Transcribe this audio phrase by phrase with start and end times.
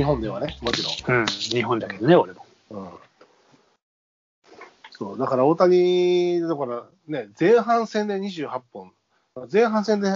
[0.00, 1.18] 日本ではね、もちろん。
[1.20, 2.46] うん、日本だけどね、俺も。
[2.70, 2.88] うん。
[4.92, 8.92] そう、だから大谷、だからね、前半戦で28本、
[9.52, 10.08] 前半戦で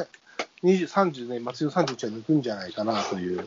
[0.63, 3.47] 20 30ね、松井の31は抜くんじゃないかなという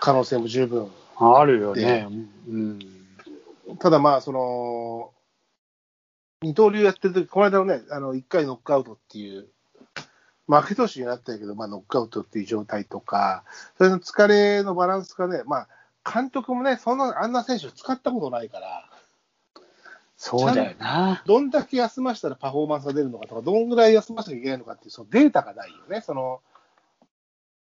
[0.00, 0.90] 可能性も十分。
[1.16, 2.08] あるよね。
[2.48, 2.80] うん。
[3.78, 5.12] ただまあ、その、
[6.42, 9.46] 二刀流やってる時この間のね、あの、1回ノックアウトっていう、
[10.50, 13.44] 負け投手になったけど、まあ、ノックアウトっていう状態とか、
[13.78, 15.68] それの疲れのバランスがね、ま
[16.04, 18.90] あ、監督もね、そんな、あんな選手を使ったことないから、
[20.16, 21.22] そうだよな。
[21.24, 26.02] どんだけ休ましたらパフォーマンスが出るのかとか、どんぐらい休ませなきゃいけないのかっていう、そのデータがないよね。
[26.02, 26.42] その、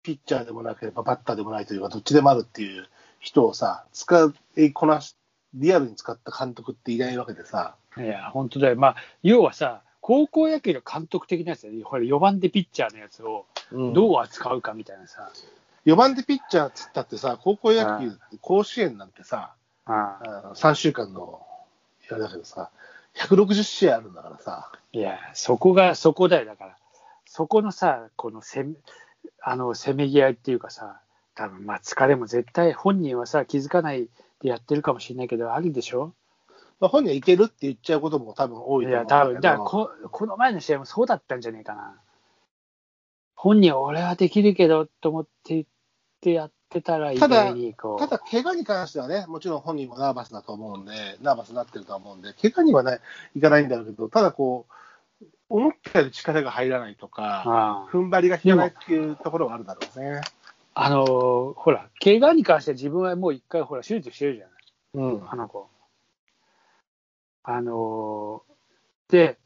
[0.03, 2.89] ピッチャーでもなければバッターでもないというか、どっちでもあるっていう
[3.21, 5.15] 人をさ、使いこなし、
[5.53, 8.77] リアルに使った監督っていないわけでさ、いや、本当だよ。
[8.77, 13.45] まあ、要はさ、高校野球の監督的なやつで、ほら、4番でピッチャーのやつを
[13.93, 15.31] どう扱うかみたいなさ。
[15.85, 19.53] 4番でピッチャーっつったってさ、高校野球って甲子園なんてさ、
[19.85, 21.43] ああの3週間の、
[22.11, 22.71] あれだけどさ、
[23.17, 26.47] 160試合あるんだからさ、いや、そこが、そこだよ。
[26.47, 26.77] だから、
[27.27, 28.77] そこのさ、このせめ、
[29.43, 31.03] あの、せめぎ合いっていうかさ、
[31.35, 34.09] 多分まあ、疲れも絶対本人はさ、気づかない
[34.41, 36.15] でやってるかもしれないけど、あるでしょ？
[36.81, 41.95] まあ、本人はいけるって言っちゃうことも多分多いいや、と思うん多分、だからこ、この前の試合もそうだったんじゃねえかな。
[43.35, 45.65] 本人は俺はできるけど、と思って言っ
[46.21, 47.99] てやってたら、意ただ外にこう。
[47.99, 53.01] ただ、怪我に関してはね、もちろん本人もナーバスだと思うんで、ナーバスになってるとは思うんで、怪我にはね、
[53.37, 60.21] いかないんだろうけど、ただこう、思ったより力が入らないとか、踏ん張りが効かないっていうところはあるだろうね。
[60.75, 65.15] あのーほら、怪我に関しては自分はもう一回、ほら、手術してるじゃない。
[65.15, 65.31] うん。
[65.31, 65.69] あの子。
[67.51, 69.39] あのーで、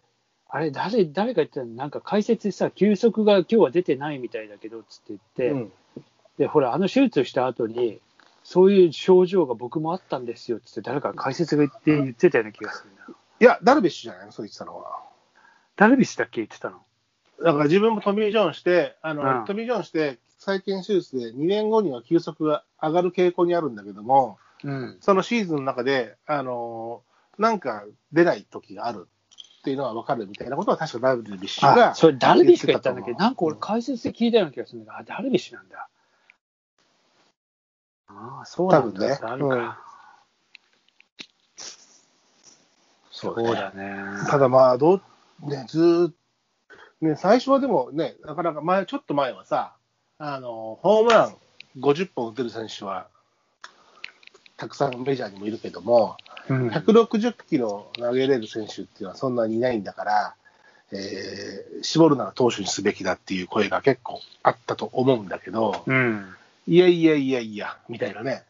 [0.48, 5.72] あれ、誰、誰か言ってたのなんか解説でさ、休息が今日は出てないみたいだけど、つって言って、うん
[6.38, 8.00] で、ほら、あの手術した後に、
[8.42, 13.04] そういう症状が僕もあったんですよ、つって誰か解説が言って、言ってたような気がするんだ。
[13.40, 15.02] いや、ダルビッシュじゃないの、そう言ってたのは。
[15.76, 16.78] ダルビッシュだっけ言ってたの？
[17.44, 24.96] だから自分もトミー・ジョンして、あの、うんトミー・ジョンして、再建手術で2年後には球速が上がる傾向にあるんだけども、うん。
[25.00, 27.02] そのシーズンの中で、あの
[27.38, 29.08] なんか出ない時がある
[29.60, 33.12] っていうのは分かるみたいなことは、確かダルビッシュがあ、それダルビッシュが言ったんだけ？
[33.12, 35.88] ど、言なんか俺解説で聞いたような気がするんだけど、あ、ダルビッシュなんだ。
[38.08, 38.98] ああ、そうなんだ。
[38.98, 39.78] 多分ねあるか。
[43.10, 43.94] そそうだね。
[44.28, 45.02] ただまあ、どう、
[45.48, 46.12] ね、ず
[47.00, 49.76] ね、最初はでもね、なかなか前、ちょっと前はさ、
[50.18, 51.36] あの、ホームラン
[51.78, 53.06] 50本打てる選手は、
[54.56, 56.31] たくさんメジャーにもいるけども、うん
[56.70, 60.34] 160キロ投げれる選手っていうのはそんなにいないんだから、
[60.92, 66.34] えー絞るなら投手にすべきだっていう声が結構あったと思うんだけど、うん。
[66.66, 68.44] いやいやいやいや、みたいなね。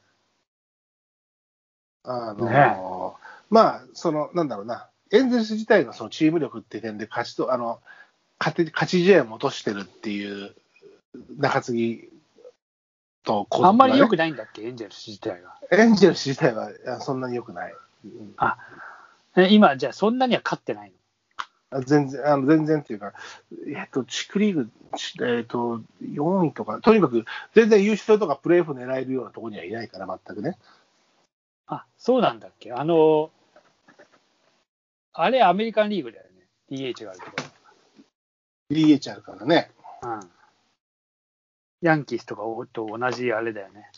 [2.04, 2.76] あのね
[3.48, 7.80] まあ、その、なんだろうな、エンゼルス自体がそのチーム力っていう点で勝ちと、あの、
[8.38, 10.54] 勝て勝ち試合も落としてるっていう
[11.38, 12.08] 中継ぎ
[13.22, 15.56] とねあんまり良くないんだっけ、エンジェルス自体が。
[15.70, 17.74] エンジェルス自体はそんなに良くない。
[18.04, 18.58] うんあ、
[19.36, 20.92] え今、じゃあそんなには勝ってない
[21.70, 21.78] の？
[21.78, 23.14] あ全然、あの全然っていうか、
[23.66, 27.24] えっと、地区リーグ、ちえっと、4位とか、とにかく、
[27.54, 30.58] 全然優勝とかプレーオフ狙えるようなところにはいないから、全くね。
[31.66, 32.72] あ、そうなんだっけ？
[32.72, 33.30] あの、
[35.14, 36.46] あれアメリカンリーグだよね。
[36.70, 37.32] DH があるとこ
[38.70, 39.70] DH あるからね。
[40.02, 40.10] ろ。
[40.10, 40.20] うん。
[41.80, 42.42] ヤンキースとか
[42.72, 43.90] と同じあれだよね。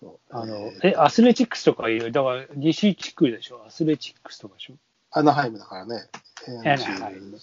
[0.00, 0.18] そう。
[0.30, 3.62] あの、えアスレチックスとかいう、だから西地区でしょ？
[3.66, 4.74] アスレチックスとかでしょ？
[5.12, 6.08] アナハイムだからね。
[6.48, 7.38] アナハイム。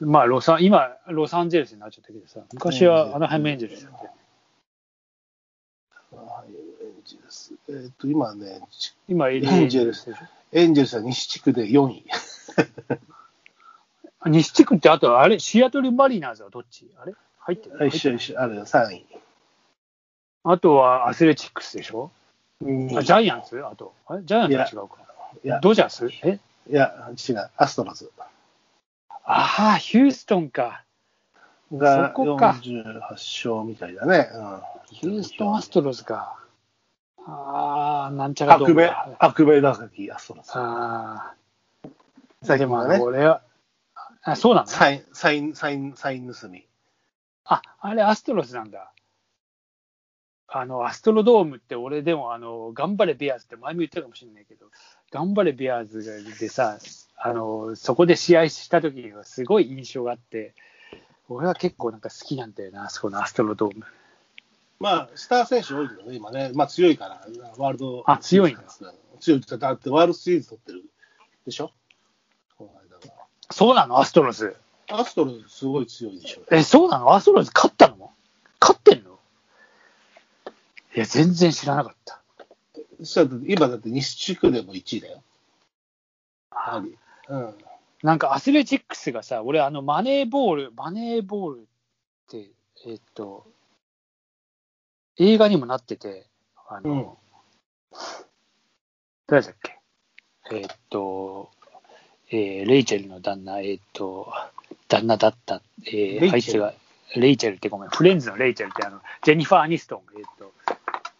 [0.00, 4.16] まあ、ロサン、今、ロサンゼルスになっちゃったけどさ、昔はアナハイムエンジェルスだったよね。
[6.12, 7.52] アナハイムエンジェルス。
[7.68, 10.22] えっと、今ね、ち今、エエンジェルスでしょ？
[10.52, 12.06] エンジェルスは西地区で4位。
[14.20, 16.90] あ西地区って、あと、あれ、シアトルマリナーズはどっち？
[16.96, 17.12] あれ？
[17.40, 17.86] 入ってる？
[17.88, 19.04] 一緒一緒、あるよ、3位。
[20.44, 22.10] あとはアスレチックスでしょ
[22.64, 23.64] ？2位あジャイアンツ？
[23.64, 23.94] あと。
[24.06, 24.22] あれ？
[24.24, 24.96] ジャイアンツは違うか。
[25.44, 26.08] いや、ドジャース？
[26.24, 26.38] え？
[26.70, 28.10] いや、違う、アストロズ。
[29.24, 30.84] ああ、ヒューストンか。
[31.72, 32.56] がそこか。
[32.62, 34.28] 48勝みたいだね。
[34.32, 34.60] うん。
[34.90, 36.38] ヒューストンアストロズか。
[37.26, 38.68] ああ、なんちゃらドー
[39.18, 40.50] アクベ、ムだアストロズ。
[40.54, 41.34] あ
[41.84, 41.88] あ、
[42.42, 42.94] 最近はね。
[42.94, 43.42] でもあの、、俺は、
[44.22, 44.66] あ、そうなの？
[44.66, 46.66] サイン、サイン、サイン、サイン盗み。
[47.44, 48.91] あ、あれアストロズなんだ。
[50.54, 54.66] あの、アストロドームって俺でも、あの、頑張れベアーズって前も言ったかもしれないけど、
[55.10, 56.02] 頑張れベアーズ
[56.38, 56.78] でさ、
[57.16, 60.54] あの、そこで試合した時にはすごい印象があって、
[61.28, 63.86] 俺は結構なんか好きなんだよな、あそこのアストロドーム。
[64.78, 67.26] まあ、スター選手多いけどね、今ね、まあ強いから、
[67.56, 68.02] ワールド。
[68.06, 68.62] あ強いんだ。
[69.20, 70.82] 強いってだってワールドシリーズ取ってる
[71.46, 71.70] でしょ？
[73.50, 73.98] そうなの？
[74.00, 74.56] アストロズ。
[74.90, 76.42] アストロズすごい強いでしょ。
[76.50, 77.14] え、そうなの？
[77.14, 78.10] アストロズ勝ったの？
[78.60, 79.11] 勝ってんの？
[80.94, 82.22] いや、全然知らなかった。
[82.98, 85.22] そしたら今だって西地区でも1位だよ。
[86.52, 86.96] やはり。
[87.28, 87.54] うん。
[88.02, 91.64] なんかアスレチックスがさ、俺、あのマネーボール、マネーボールっ
[92.28, 92.50] て、
[92.86, 93.46] えっと、
[95.18, 96.26] 映画にもなってて、
[96.68, 97.08] あの、うん
[99.26, 99.78] 誰だっけ？
[100.50, 101.50] えっと、
[102.30, 104.32] えーレイチェルの旦那、えっと、
[104.88, 106.74] 旦那だった、えーあいつが、
[107.14, 110.52] レイチェルってごめん、フレンズのレイチェルってあの、ジェニファー・アニストン、えっと、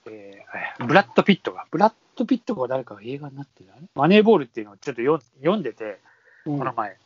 [0.06, 3.70] えーブラッド・ピットが、ブラッド・ピットが誰かが映画になってる。
[3.94, 6.00] マネーボールっていうのをちょっとよ読んでて、
[6.46, 6.58] うん。
[6.58, 6.96] この前、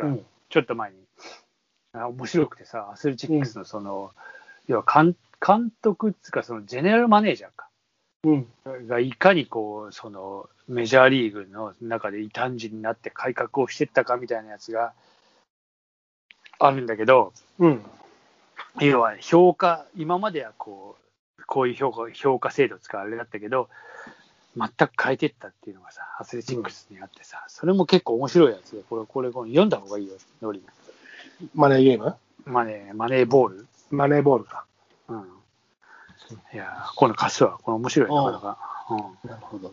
[0.00, 0.24] うん。
[0.48, 0.96] ちょっと前に、
[1.94, 4.12] あ面白くてさ、アスレチックスのその、
[4.68, 7.68] 要は監監督っつうか、そのジェネラルマネージャーか、
[8.24, 8.86] うん。
[8.86, 14.92] がいかにこう、そのメジャーリーグの中で異端児になって改革をしてったかみたいなやつが
[16.58, 17.84] あるんだけど、うん。
[18.80, 21.02] 要は評価、今まではこう、
[21.46, 23.68] こういう評価評価制度使われだったけど、
[24.56, 30.62] 全く変えてったっていうのがさ、アスレチックスにあってさ、それも結構面白いやつで、これ、これ、これ読んだ方がいいよ、ノリ。
[31.54, 32.14] マネーゲーム？
[32.44, 33.66] マネー、マネーボール？
[33.90, 34.64] マネーボールか。
[35.08, 35.18] うん。
[36.52, 37.58] いやー、この貸すわ。
[37.62, 38.58] これ面白い、なかなか。
[38.90, 39.30] うん。
[39.30, 39.72] なるほど。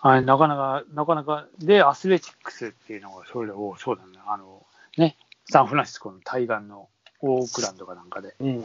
[0.00, 4.64] あれ、なかなか、なかなか、で、アスレチックスっていうのが、それを、そうだね、あの、
[4.96, 5.16] ね、
[5.50, 6.88] サンフランシスコの対岸の
[7.20, 8.34] オークランドかなんかで。
[8.40, 8.64] うん。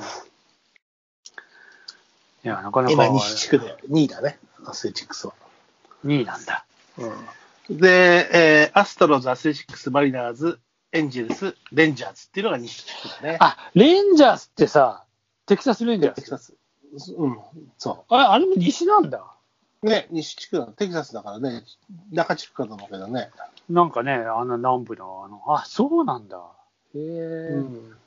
[2.44, 5.34] いや、なかなか、今、西地区で2位だね、アスレチックスは。
[6.06, 6.66] 2位なんだ。
[7.70, 10.60] うん、で、えーアストロズ、アスレチックス、マリナーズ、
[10.92, 13.38] エンジェルス、レンジャーズっていうのが西地区だね。
[13.40, 15.04] あ、レンジャーズってさ、
[15.46, 16.16] テキサスレンジャース？
[16.16, 16.54] テキサス。
[17.18, 17.38] うん、
[17.78, 19.24] そあれ、あれも西なんだ。
[19.84, 19.86] う。
[19.86, 21.64] ね、西地区だ、テキサスだからね、
[22.12, 23.30] 中地区かと思うけどね。
[23.70, 26.42] なんかね、あの南部の、あの、あ、そうなんだ。
[26.96, 27.98] へえ、うん。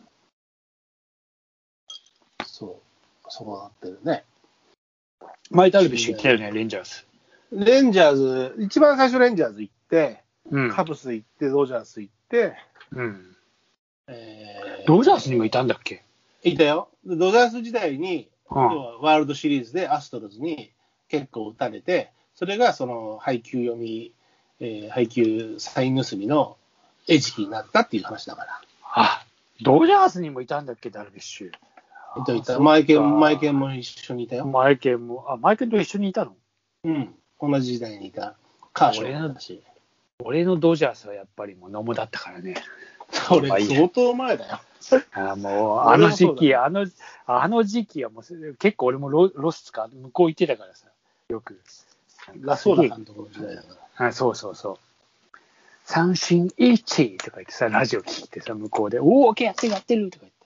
[2.47, 2.90] そう、
[3.31, 4.25] そうなってるね。
[5.51, 7.07] マイダルビッシュ行ったよね、レンジャース。
[7.53, 10.71] レンジャーズ、一番最初レンジャーズ行って、うん。
[10.71, 12.55] カブス行って、ドジャース行って、
[12.93, 13.37] うん。
[14.09, 16.03] えードジャースにもいたんだっけ？
[16.43, 16.89] いたよ。
[17.05, 20.73] でドジャース時代に、はワールドシリーズでアストロズに
[21.09, 24.13] 結構打たれて、それがその配球読み、
[24.59, 26.57] えー配球サイン盗みの
[27.07, 28.61] 餌食になったっていう話だから。
[28.83, 29.25] あ、
[29.63, 31.53] ドジャースにもいたんだっけ、ダルビッシュ。
[32.17, 32.57] いたいた。
[32.57, 34.47] あマイケン、マイケンも一緒にいたよ。
[34.47, 36.35] マイケンも、あ、マイケンと一緒にいたの？
[36.85, 37.15] うん。
[37.41, 38.37] 同じ時代にいた。
[38.73, 39.63] カーショーもいたし。
[40.23, 42.55] 俺のドジャースはやっぱりもう野茂だったからね。
[43.11, 44.61] それ相当前だよ。
[45.13, 46.87] あもう、あの時期、俺あの、
[47.27, 50.87] あの時期はもう、結構俺もロロスか、向こう行ってたからさ、
[51.29, 51.61] よく。
[52.41, 53.69] ラソーラ監督の時代だか
[53.99, 54.07] ら。
[54.09, 54.79] あそうそうそう。
[55.85, 60.40] 三振1とか言ってさ、ラジオ聞いてさ、向こうで、おお、やってるやってるとか言って。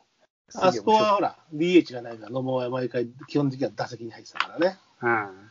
[0.56, 4.79] あそこはほら、DH がないから、野茂は毎回、基本的には打席に入ってたからね。
[5.02, 5.50] うん。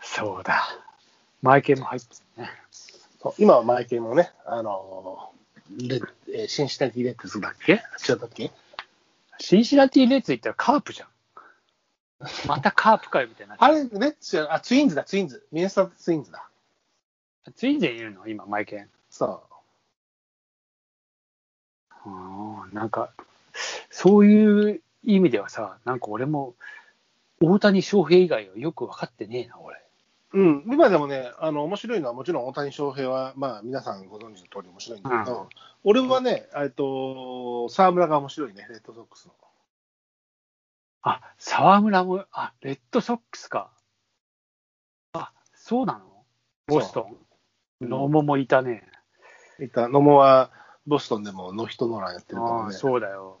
[0.00, 0.64] そうだ。
[1.42, 2.50] マイケンも入ってたね。
[3.20, 6.00] そう今はマイケンもね、あのーレ
[6.32, 7.72] えーシンシナティレッドズだっけ？
[7.72, 7.76] 違
[8.14, 8.52] ったっけ？
[9.38, 11.08] シンシナティレッズ行ったらカープじゃん。
[12.46, 15.44] またカープかよみたいになあれ、レッズじゃあ、ツインズだ、ツインズ。
[15.52, 16.48] ミネソタツインズだ。
[17.54, 18.26] ツインズにいるの？
[18.28, 18.88] 今、マエケン。
[19.10, 19.45] そ
[22.70, 23.10] うんなんか、
[23.90, 26.54] そういう意味ではさ、なんか俺も、
[27.40, 29.76] 大谷翔平以外はよく分かってねえな、俺。
[30.32, 30.40] う。
[30.40, 30.64] うん。
[30.66, 35.48] 今でもね、あの、面白いのはもちろん大谷翔平は、まあ、皆さんご存知の通り面白いんだけど、うん
[35.88, 39.34] 俺はね、えっと、沢村が面白いね、レッドソックスの。
[41.02, 43.70] あ、沢村も、あ、レッドソックスか。
[45.12, 46.24] あ、そうなの？
[46.66, 47.08] ボスト
[47.80, 47.88] ン？
[47.88, 48.82] 野茂もいたね。
[49.60, 50.50] いた、野茂は
[50.86, 52.72] ボストンでもノーヒットノーランやってるからあね。
[52.72, 53.38] そうだよ。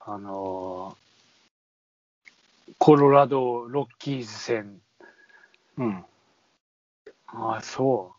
[0.00, 1.08] あのー
[2.78, 4.80] コロラドロッキーズ戦。
[5.78, 6.04] うん。
[7.26, 8.12] あそ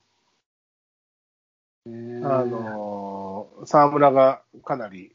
[1.86, 1.90] う。
[1.90, 5.14] えーあのー沢村がかなり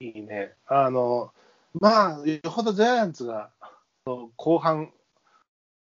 [0.00, 0.52] いいね。
[0.66, 1.32] あの
[1.80, 3.50] まあ、よほどジャイアンツが、
[4.36, 4.92] 後半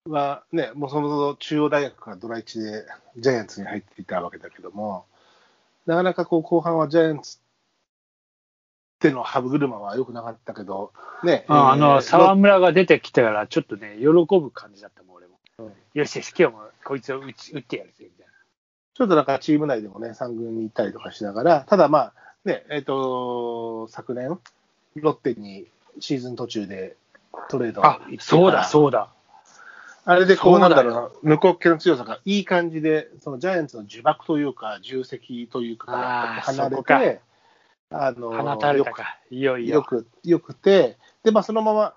[0.05, 2.85] はね、もともと中央大学からドラ1で
[3.17, 5.05] ジャイアンツに入っていたわけだけども、
[5.85, 7.39] なかなかこう後半はジャイアンツっ
[8.99, 15.39] ての歯車は良くなかったけど、ね、ああの、えー沢村が出てきたから、ちょっとね、喜ぶ感じだったもん、俺も。
[15.59, 18.27] うんよしよし、今日もこいつを打ち打ってやるぜ、みたい
[18.93, 22.13] ちょっとなんかチーム内でもね、3軍に行ったりとかしながら、ただまあ、
[22.45, 24.39] ね、えっ、と、昨年、
[24.95, 25.67] ロッテに
[25.99, 26.95] シーズン途中で
[27.49, 29.09] トレードあ、そうだ、そうだ。
[30.03, 35.91] あれでこう、なんだろうな、向こうっ気の強さがいい感じで、そのジャイアンツの呪縛というか、重責というか、
[36.41, 37.21] 離れて、
[37.91, 39.75] あの放たれたか、いよいよ。
[39.75, 41.93] よく、よくて、で、まあ、そのまま、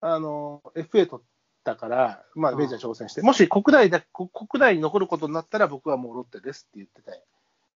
[0.00, 1.26] あの、FA 取っ
[1.64, 2.58] たから、まあ、うん。
[2.58, 7.24] メジャー挑戦して、もし国内だ、こ国内に残ることになったら、僕はもうロッテですって言ってて、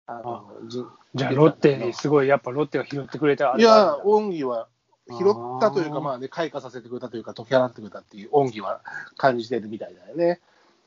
[0.06, 0.84] あの、じ
[1.14, 3.56] じゃあ、ロッテにすごい、やっぱロッテが拾ってくれた。
[3.58, 4.68] いや、恩義は
[5.08, 8.80] 拾ったというか、まあね、開花させてくれたというか、解き放ってくれたっていう恩義は
[9.16, 10.40] 感じてるみたいだよね。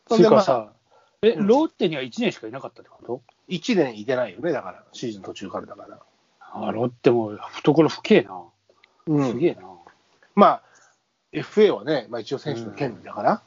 [0.07, 0.72] つうかまあさ、
[1.22, 1.48] え、うん。
[1.48, 6.00] ロッテには1年しかいなかったってこと？1年いてないよね、だから、シーズン途中からだから。
[6.39, 8.41] あ、ロッテも懐深えな。
[9.07, 9.62] うんすげえな。
[10.36, 10.62] まあ、
[11.34, 13.41] FA はね、まあ、一応選手の権利だから。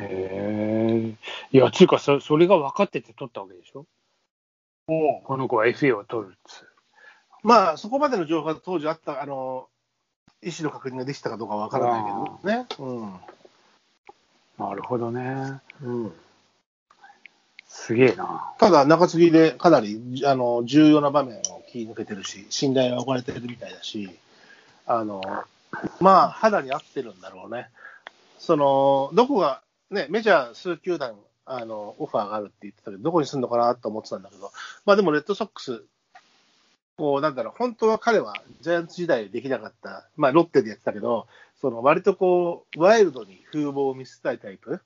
[0.00, 1.16] へ
[1.52, 1.56] え。
[1.56, 1.58] い。
[1.58, 3.86] や、つうかそ、それが分かってて取ったわけでしょ
[4.86, 6.67] この子は FA を取るっつう。
[7.42, 9.68] まあ、そこまでの情報が当時あった、あの、
[10.42, 12.66] 意思の確認ができたかどうかわからないけどね。
[14.58, 15.60] なるほどね。
[15.82, 16.04] うん。
[16.04, 16.12] うん。
[17.66, 18.52] すげえな。
[18.58, 24.10] ただ、中継ぎでかなりあの重要な場面を切り抜けてるし、信頼は置かれてるみたいだし、
[24.86, 25.22] あの、
[26.00, 27.68] まあ、肌に合ってるんだろうね。
[28.38, 31.14] その、どこが、ね、メジャー数球団、
[31.44, 34.50] あの、オファーがあるって言ってたけど、どこに住んのかなと思ってたんだけど、
[34.86, 35.82] まあでも、レッドソックス、
[36.98, 41.28] こう、なんだろう、本当は彼はジャイアンツ時代できなかった、まあ、ロッテでやってたけど、
[41.60, 44.80] その、割とこう、ワイルドに風貌を見せたいタイプ？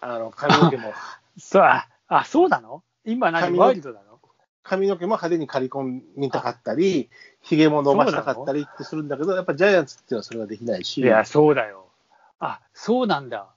[0.00, 0.94] あの、髪の毛も、
[1.36, 2.84] そう、あ、あそうなの？
[3.04, 4.20] 今何髪のワイルドなの？
[4.62, 7.10] 髪の毛も派手に刈り込みたかったり、
[7.42, 11.88] ひげも伸ばしたかったりってするんだけど、やっぱジャイアンツっていうのはそれはできないし、いや、そうだよ。
[12.38, 13.48] あ、そうなんだ。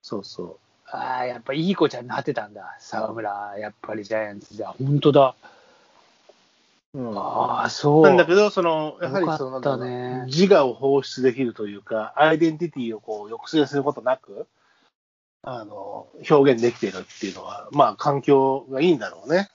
[0.00, 2.76] そうそああ、やっぱいい子ちゃんになってたんだ。
[2.78, 4.68] 沢村、やっぱりジャイアンツじゃ。
[4.78, 5.34] 本当だ。
[6.96, 6.98] う。
[6.98, 8.02] うんああ、そう。
[8.02, 14.46] なんだけど、その、やはりその、ね自我を放出できるというか、アイデンティティをこう抑制することなく、
[15.42, 19.48] あの、表現できているっていうのは、まあ、環境がいいんだろうね。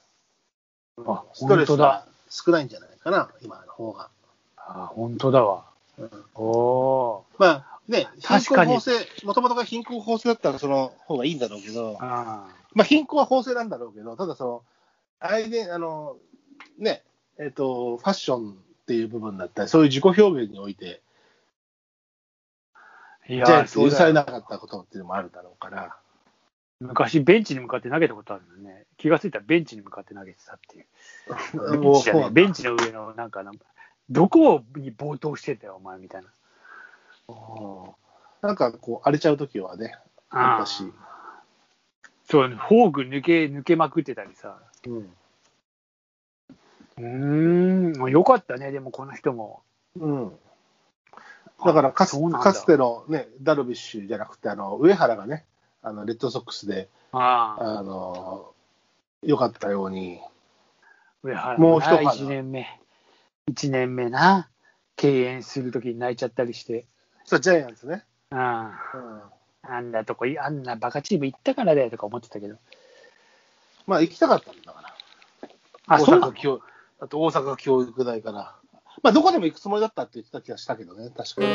[1.05, 4.09] あストレスが少ないんじゃないかな、今の方が。
[4.55, 5.65] あ本当だわ。
[5.97, 8.91] うんおおまあ、ね、貧困法制、
[9.23, 11.97] もともとが貧困法制だったらその方がいいんだろうけど、ー。
[11.99, 14.63] あまあ、貧困は法制なんだろうけど、ただその、
[15.19, 16.15] あれで、あの、
[16.77, 17.03] ね、
[17.39, 25.95] えっ、と、ファッションっていう部分だったり、そういう自己表現において、ーいジャイアンツ許されなかったことっていうのもあるだろうから、
[26.79, 28.85] 昔、ベンチに向かって投げたことあるのね。
[28.97, 30.85] 気がついたらベンチに向かって投げてたっていう。
[31.79, 33.51] ベンチねえベンチの上の、なんかな、
[34.09, 36.29] どこに暴投してんだよ、お前みたいな。
[37.27, 37.91] うん
[38.41, 39.95] なんかこう、荒れちゃうときはね、
[40.31, 40.83] あったし、
[42.29, 44.57] そう、フォーク抜け、抜けまくってたりさ。
[44.87, 45.13] うん、
[46.97, 49.61] うーん、よかったね、でもこの人も。
[49.99, 50.31] うん。
[51.63, 55.45] だからかつてのね、ダルビッシュじゃなくて、あの、上原がね、
[55.83, 58.53] あの、レッドソックスで、ああ、あの、
[59.21, 60.19] 良かったように、
[61.23, 62.79] 上原もう一花1年目。
[63.51, 64.49] 1年目な。
[64.95, 66.85] 敬遠するときに泣いちゃったりして。
[67.25, 68.03] そう、ジャイアンツね。
[68.31, 69.31] あうんあ、
[69.63, 72.55] あんなとこ、あんなバカチーム行ったからだよとか思ってたけど。
[73.87, 74.95] まあ、行きたかったんだから。
[75.87, 76.33] あ、そうなの？
[77.01, 78.55] あと大阪教育大から。
[79.01, 81.47] まあ、どこでも行くつもりだったって言ってた気がしたけどね、確かに。